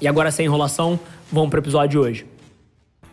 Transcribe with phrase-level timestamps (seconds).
[0.00, 0.98] E agora, sem enrolação,
[1.30, 2.26] vamos para o episódio de hoje.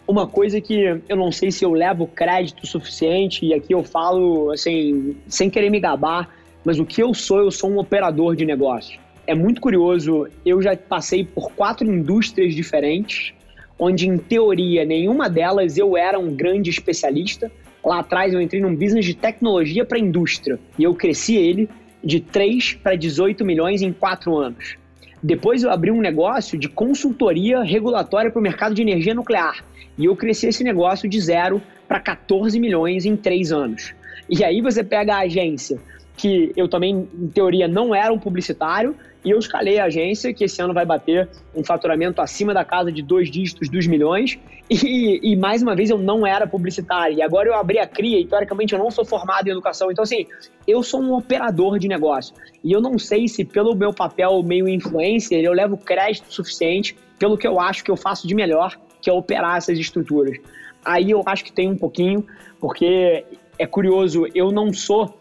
[0.07, 4.51] Uma coisa que eu não sei se eu levo crédito suficiente, e aqui eu falo
[4.51, 6.29] assim, sem querer me gabar,
[6.65, 8.99] mas o que eu sou, eu sou um operador de negócio.
[9.27, 13.33] É muito curioso, eu já passei por quatro indústrias diferentes,
[13.77, 17.51] onde em teoria nenhuma delas eu era um grande especialista,
[17.83, 21.69] Lá atrás eu entrei num business de tecnologia para indústria e eu cresci ele
[22.03, 24.77] de 3 para 18 milhões em 4 anos.
[25.21, 29.63] Depois eu abri um negócio de consultoria regulatória para o mercado de energia nuclear
[29.97, 33.93] e eu cresci esse negócio de 0 para 14 milhões em 3 anos.
[34.29, 35.77] E aí você pega a agência,
[36.19, 40.43] que eu também, em teoria, não era um publicitário, e eu escalei a agência, que
[40.43, 44.37] esse ano vai bater um faturamento acima da casa de dois dígitos dos milhões.
[44.69, 47.17] E, e, mais uma vez eu não era publicitário.
[47.17, 49.91] E agora eu abri a CRIA e teoricamente eu não sou formado em educação.
[49.91, 50.27] Então, assim,
[50.67, 52.35] eu sou um operador de negócio.
[52.63, 57.37] E eu não sei se pelo meu papel meio influencer eu levo crédito suficiente pelo
[57.37, 60.37] que eu acho que eu faço de melhor, que é operar essas estruturas.
[60.85, 62.25] Aí eu acho que tem um pouquinho,
[62.59, 63.25] porque
[63.59, 65.18] é curioso, eu não sou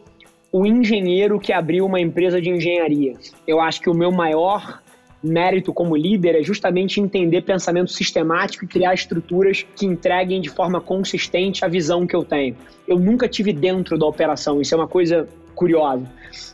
[0.50, 3.14] o engenheiro que abriu uma empresa de engenharia.
[3.46, 4.80] Eu acho que o meu maior
[5.22, 10.80] mérito como líder é justamente entender pensamento sistemático e criar estruturas que entreguem de forma
[10.80, 12.56] consistente a visão que eu tenho.
[12.86, 16.04] Eu nunca tive dentro da operação, isso é uma coisa curiosa.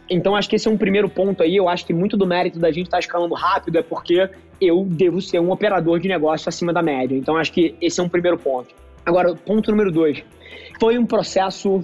[0.08, 1.54] Então acho que esse é um primeiro ponto aí.
[1.54, 4.84] Eu acho que muito do mérito da gente estar tá escalando rápido é porque eu
[4.88, 7.14] devo ser um operador de negócio acima da média.
[7.14, 8.74] Então acho que esse é um primeiro ponto.
[9.04, 10.22] Agora, ponto número dois.
[10.80, 11.83] Foi um processo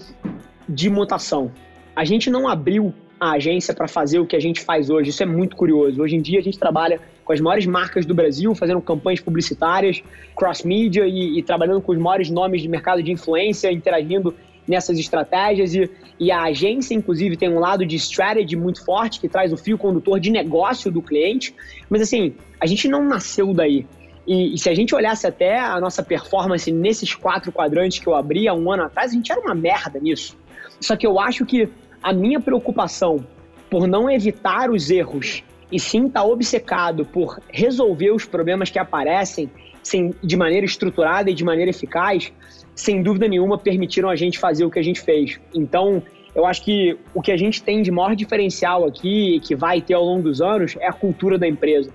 [0.67, 1.53] de mutação.
[2.01, 5.11] A gente não abriu a agência para fazer o que a gente faz hoje.
[5.11, 6.01] Isso é muito curioso.
[6.01, 10.03] Hoje em dia a gente trabalha com as maiores marcas do Brasil, fazendo campanhas publicitárias,
[10.35, 14.35] cross-media e, e, trabalhando com os maiores nomes de mercado de influência, interagindo
[14.67, 15.75] nessas estratégias.
[15.75, 19.59] E, e, a agência, inclusive, tem um lado de strategy muito forte, que traz o
[19.59, 21.55] fio condutor de negócio do cliente.
[21.91, 23.87] Mas assim, a gente não nasceu daí.
[24.27, 28.15] E, e, se a gente olhasse até a nossa performance nesses quatro quadrantes que eu
[28.15, 30.35] abri há um ano atrás, a gente era uma merda nisso.
[30.81, 31.69] Só que eu acho que
[32.03, 33.25] a minha preocupação
[33.71, 38.79] por não evitar os erros e sim estar tá obcecado por resolver os problemas que
[38.79, 39.51] aparecem
[39.83, 42.33] sem, de maneira estruturada e de maneira eficaz,
[42.75, 45.41] sem dúvida nenhuma permitiram a gente fazer o que a gente fez.
[45.55, 46.03] Então,
[46.35, 49.95] eu acho que o que a gente tem de maior diferencial aqui, que vai ter
[49.95, 51.93] ao longo dos anos, é a cultura da empresa.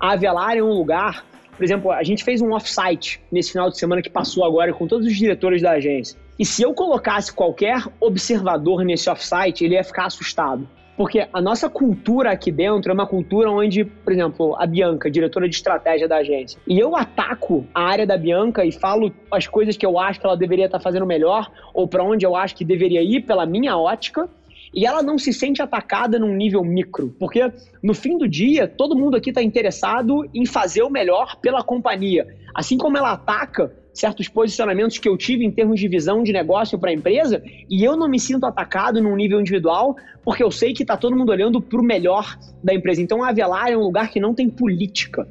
[0.00, 1.24] A Avelar é um lugar,
[1.56, 4.86] por exemplo, a gente fez um off-site nesse final de semana que passou agora com
[4.86, 6.18] todos os diretores da agência.
[6.38, 10.66] E se eu colocasse qualquer observador nesse offsite, ele ia ficar assustado.
[10.96, 15.48] Porque a nossa cultura aqui dentro é uma cultura onde, por exemplo, a Bianca, diretora
[15.48, 19.76] de estratégia da agência, e eu ataco a área da Bianca e falo as coisas
[19.76, 22.64] que eu acho que ela deveria estar fazendo melhor, ou para onde eu acho que
[22.64, 24.28] deveria ir pela minha ótica,
[24.74, 27.52] e ela não se sente atacada num nível micro, porque
[27.82, 32.26] no fim do dia todo mundo aqui está interessado em fazer o melhor pela companhia.
[32.54, 36.78] Assim como ela ataca certos posicionamentos que eu tive em termos de visão de negócio
[36.78, 40.72] para a empresa e eu não me sinto atacado num nível individual porque eu sei
[40.72, 43.02] que está todo mundo olhando para o melhor da empresa.
[43.02, 45.28] Então a Avelar é um lugar que não tem política.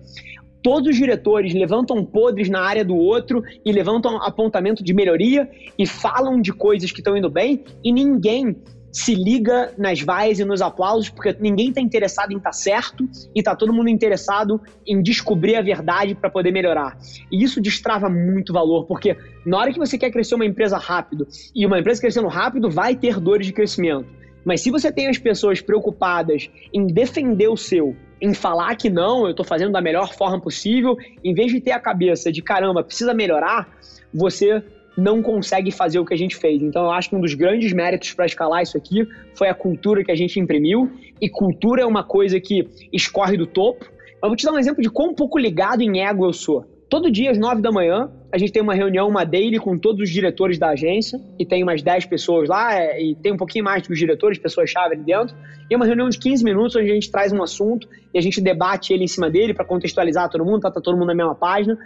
[0.62, 5.88] Todos os diretores levantam podres na área do outro e levantam apontamento de melhoria e
[5.88, 8.56] falam de coisas que estão indo bem e ninguém
[8.91, 13.07] se liga nas vaias e nos aplausos, porque ninguém está interessado em estar tá certo
[13.34, 16.97] e está todo mundo interessado em descobrir a verdade para poder melhorar.
[17.31, 19.16] E isso destrava muito valor, porque
[19.46, 22.96] na hora que você quer crescer uma empresa rápido, e uma empresa crescendo rápido vai
[22.96, 24.07] ter dores de crescimento.
[24.44, 29.25] Mas se você tem as pessoas preocupadas em defender o seu, em falar que não,
[29.25, 32.84] eu estou fazendo da melhor forma possível, em vez de ter a cabeça de caramba,
[32.84, 33.70] precisa melhorar,
[34.14, 34.64] você
[34.97, 36.61] não consegue fazer o que a gente fez.
[36.61, 40.03] Então, eu acho que um dos grandes méritos para escalar isso aqui foi a cultura
[40.03, 40.91] que a gente imprimiu.
[41.20, 43.85] E cultura é uma coisa que escorre do topo.
[44.22, 46.66] Eu vou te dar um exemplo de quão pouco ligado em ego eu sou.
[46.90, 50.02] Todo dia, às nove da manhã, a gente tem uma reunião, uma daily com todos
[50.02, 53.64] os diretores da agência, e tem umas 10 pessoas lá, é, e tem um pouquinho
[53.64, 55.34] mais dos diretores, pessoas-chave ali dentro.
[55.70, 58.22] E é uma reunião de 15 minutos onde a gente traz um assunto e a
[58.22, 61.16] gente debate ele em cima dele para contextualizar todo mundo, tá, tá todo mundo na
[61.16, 61.78] mesma página.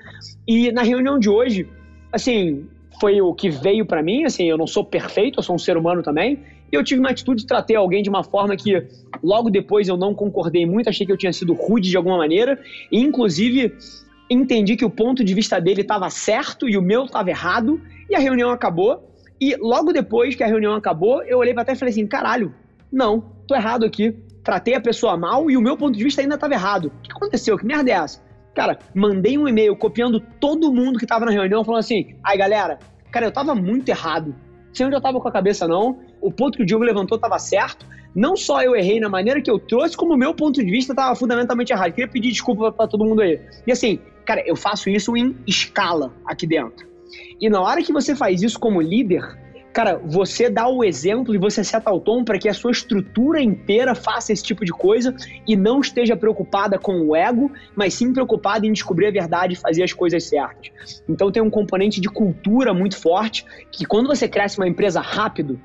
[0.47, 1.69] E na reunião de hoje,
[2.11, 2.65] assim,
[2.99, 5.77] foi o que veio para mim, assim, eu não sou perfeito, eu sou um ser
[5.77, 6.39] humano também,
[6.71, 8.87] E eu tive uma atitude, tratei alguém de uma forma que
[9.23, 12.59] logo depois eu não concordei muito, achei que eu tinha sido rude de alguma maneira,
[12.91, 13.73] e inclusive
[14.29, 18.15] entendi que o ponto de vista dele estava certo e o meu estava errado, e
[18.15, 19.11] a reunião acabou.
[19.39, 22.53] E logo depois que a reunião acabou, eu olhei para trás e falei assim: caralho,
[22.91, 24.15] não, tô errado aqui.
[24.43, 26.85] Tratei a pessoa mal e o meu ponto de vista ainda estava errado.
[26.85, 27.57] O que aconteceu?
[27.57, 28.21] Que merda é essa?
[28.55, 32.79] Cara, mandei um e-mail copiando todo mundo que estava na reunião, falando assim: ai galera,
[33.11, 34.33] cara, eu tava muito errado.
[34.73, 35.99] Sei onde eu tava com a cabeça, não.
[36.21, 37.85] O ponto que o Diogo levantou estava certo.
[38.15, 40.93] Não só eu errei na maneira que eu trouxe, como o meu ponto de vista
[40.93, 41.91] estava fundamentalmente errado.
[41.91, 43.39] Queria pedir desculpa para todo mundo aí.
[43.67, 46.87] E assim, cara, eu faço isso em escala aqui dentro.
[47.39, 49.21] E na hora que você faz isso como líder,
[49.75, 53.41] cara, você dá o exemplo e você seta o tom para que a sua estrutura
[53.41, 55.13] inteira faça esse tipo de coisa
[55.45, 59.57] e não esteja preocupada com o ego, mas sim preocupada em descobrir a verdade e
[59.57, 61.03] fazer as coisas certas.
[61.09, 65.59] Então tem um componente de cultura muito forte que quando você cresce uma empresa rápido,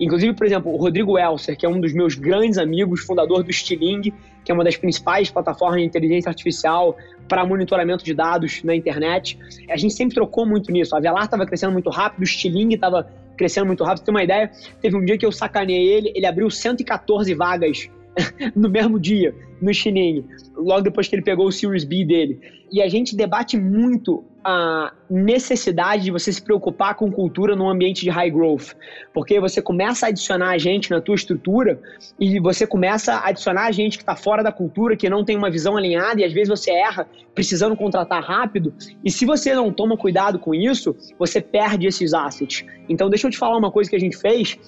[0.00, 3.52] inclusive, por exemplo, o Rodrigo Elser, que é um dos meus grandes amigos, fundador do
[3.52, 4.12] Stiling,
[4.44, 6.96] que é uma das principais plataformas de inteligência artificial
[7.28, 9.38] para monitoramento de dados na internet.
[9.70, 10.96] A gente sempre trocou muito nisso.
[10.96, 14.00] A Velar estava crescendo muito rápido, o Stiling estava crescendo muito rápido.
[14.00, 14.50] Você tem uma ideia?
[14.80, 17.90] Teve um dia que eu sacaneei ele, ele abriu 114 vagas
[18.54, 20.24] no mesmo dia, no Xining,
[20.56, 22.40] logo depois que ele pegou o Series B dele.
[22.70, 28.02] E a gente debate muito a necessidade de você se preocupar com cultura num ambiente
[28.02, 28.72] de high growth,
[29.14, 31.80] porque você começa a adicionar gente na tua estrutura
[32.18, 35.50] e você começa a adicionar gente que está fora da cultura, que não tem uma
[35.50, 38.74] visão alinhada e às vezes você erra precisando contratar rápido.
[39.04, 42.64] E se você não toma cuidado com isso, você perde esses assets.
[42.88, 44.58] Então deixa eu te falar uma coisa que a gente fez.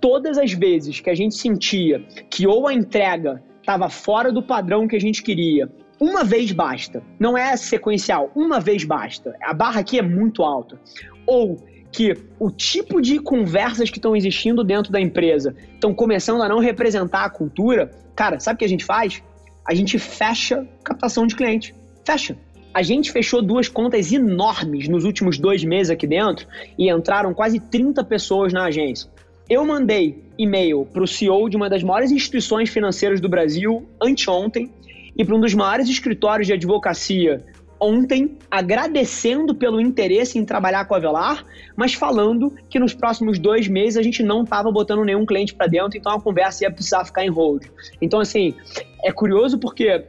[0.00, 4.88] Todas as vezes que a gente sentia que ou a entrega estava fora do padrão
[4.88, 5.70] que a gente queria
[6.00, 7.02] uma vez basta.
[7.18, 9.36] Não é sequencial, uma vez basta.
[9.42, 10.80] A barra aqui é muito alta.
[11.26, 11.58] Ou
[11.92, 16.58] que o tipo de conversas que estão existindo dentro da empresa estão começando a não
[16.58, 19.22] representar a cultura, cara, sabe o que a gente faz?
[19.68, 21.74] A gente fecha captação de cliente.
[22.04, 22.36] Fecha.
[22.72, 26.46] A gente fechou duas contas enormes nos últimos dois meses aqui dentro
[26.78, 29.10] e entraram quase 30 pessoas na agência.
[29.50, 34.70] Eu mandei e-mail para o CEO de uma das maiores instituições financeiras do Brasil anteontem,
[35.16, 37.44] e para um dos maiores escritórios de advocacia
[37.80, 41.44] ontem, agradecendo pelo interesse em trabalhar com a Velar,
[41.74, 45.66] mas falando que nos próximos dois meses a gente não estava botando nenhum cliente para
[45.66, 47.64] dentro, então a conversa ia precisar ficar em hold.
[48.00, 48.54] Então, assim,
[49.02, 50.04] é curioso porque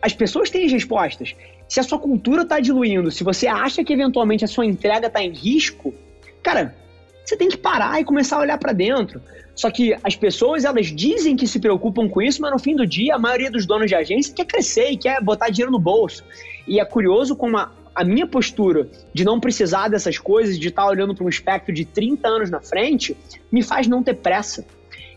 [0.00, 1.34] as pessoas têm as respostas.
[1.68, 5.20] Se a sua cultura está diluindo, se você acha que eventualmente a sua entrega está
[5.20, 5.92] em risco,
[6.40, 6.85] cara,
[7.26, 9.20] você tem que parar e começar a olhar para dentro.
[9.54, 12.86] Só que as pessoas, elas dizem que se preocupam com isso, mas no fim do
[12.86, 16.22] dia, a maioria dos donos de agência quer crescer e quer botar dinheiro no bolso.
[16.68, 20.86] E é curioso como a, a minha postura de não precisar dessas coisas, de estar
[20.86, 23.16] olhando para um espectro de 30 anos na frente,
[23.50, 24.64] me faz não ter pressa.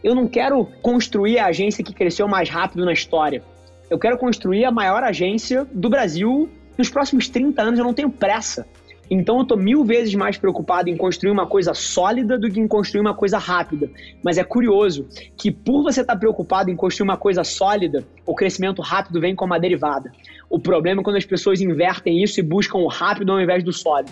[0.03, 3.43] Eu não quero construir a agência que cresceu mais rápido na história.
[3.89, 7.79] Eu quero construir a maior agência do Brasil nos próximos 30 anos.
[7.79, 8.65] Eu não tenho pressa.
[9.09, 12.67] Então eu tô mil vezes mais preocupado em construir uma coisa sólida do que em
[12.67, 13.89] construir uma coisa rápida.
[14.23, 18.35] Mas é curioso que por você estar tá preocupado em construir uma coisa sólida, o
[18.35, 20.11] crescimento rápido vem como uma derivada.
[20.49, 23.73] O problema é quando as pessoas invertem isso e buscam o rápido ao invés do
[23.73, 24.11] sólido.